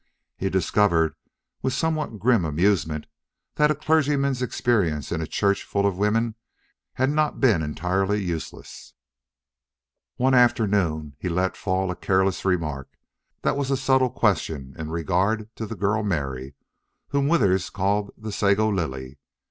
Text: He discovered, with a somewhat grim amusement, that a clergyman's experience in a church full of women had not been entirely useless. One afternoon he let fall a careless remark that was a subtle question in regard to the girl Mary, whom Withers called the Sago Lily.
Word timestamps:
He 0.35 0.49
discovered, 0.49 1.13
with 1.61 1.73
a 1.73 1.75
somewhat 1.75 2.17
grim 2.17 2.43
amusement, 2.43 3.05
that 3.53 3.69
a 3.69 3.75
clergyman's 3.75 4.41
experience 4.41 5.11
in 5.11 5.21
a 5.21 5.27
church 5.27 5.63
full 5.63 5.85
of 5.85 5.95
women 5.99 6.33
had 6.93 7.11
not 7.11 7.39
been 7.39 7.61
entirely 7.61 8.19
useless. 8.19 8.95
One 10.15 10.33
afternoon 10.33 11.15
he 11.19 11.29
let 11.29 11.55
fall 11.55 11.91
a 11.91 11.95
careless 11.95 12.43
remark 12.45 12.89
that 13.43 13.55
was 13.55 13.69
a 13.69 13.77
subtle 13.77 14.09
question 14.09 14.73
in 14.75 14.89
regard 14.89 15.51
to 15.57 15.67
the 15.67 15.75
girl 15.75 16.01
Mary, 16.01 16.55
whom 17.09 17.27
Withers 17.27 17.69
called 17.69 18.09
the 18.17 18.31
Sago 18.31 18.69
Lily. 18.69 19.19